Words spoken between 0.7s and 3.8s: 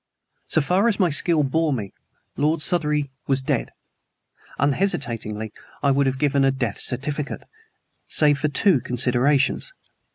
as my skill bore me, Lord Southery was dead.